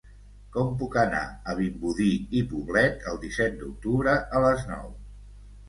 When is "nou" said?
4.75-4.93